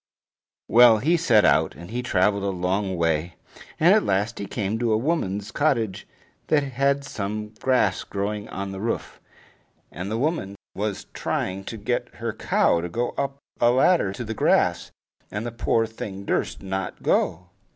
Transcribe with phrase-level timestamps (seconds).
[0.67, 3.35] Well, he set out, and he traveled a long way,
[3.79, 6.07] and at last he came to a woman's cottage
[6.47, 9.21] that had some grass growing on the roof.
[9.91, 14.23] And the woman was trying to get her cow to go up a ladder to
[14.23, 14.89] the grass,
[15.29, 17.49] and the poor thing durst not go.